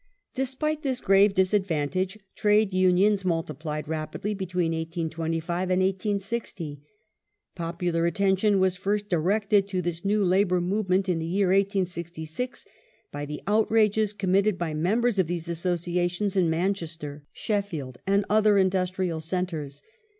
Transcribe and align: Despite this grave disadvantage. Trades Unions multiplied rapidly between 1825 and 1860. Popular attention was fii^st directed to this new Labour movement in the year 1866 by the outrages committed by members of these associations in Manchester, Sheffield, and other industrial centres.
Despite 0.33 0.81
this 0.81 0.99
grave 0.99 1.35
disadvantage. 1.35 2.17
Trades 2.35 2.73
Unions 2.73 3.23
multiplied 3.23 3.87
rapidly 3.87 4.33
between 4.33 4.71
1825 4.71 5.69
and 5.69 5.79
1860. 5.83 6.81
Popular 7.53 8.07
attention 8.07 8.59
was 8.59 8.79
fii^st 8.79 9.09
directed 9.09 9.67
to 9.67 9.79
this 9.79 10.03
new 10.03 10.23
Labour 10.25 10.59
movement 10.59 11.07
in 11.07 11.19
the 11.19 11.27
year 11.27 11.49
1866 11.49 12.65
by 13.11 13.25
the 13.27 13.43
outrages 13.45 14.13
committed 14.13 14.57
by 14.57 14.73
members 14.73 15.19
of 15.19 15.27
these 15.27 15.47
associations 15.47 16.35
in 16.35 16.49
Manchester, 16.49 17.23
Sheffield, 17.31 17.99
and 18.07 18.25
other 18.27 18.57
industrial 18.57 19.19
centres. 19.19 19.83